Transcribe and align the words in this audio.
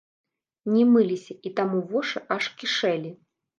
Не 0.77 0.85
мыліся, 0.93 1.37
і 1.49 1.53
таму 1.61 1.83
вошы 1.93 2.25
аж 2.39 2.51
кішэлі. 2.65 3.15